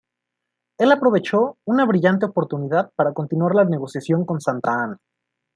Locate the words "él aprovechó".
0.79-1.59